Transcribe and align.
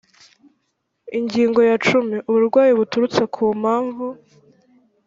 ingingo 1.17 1.59
ya 1.69 1.75
cumi 1.85 2.15
uburwayi 2.29 2.71
buturutse 2.79 3.21
ku 3.33 3.43
mpamvu 3.61 4.07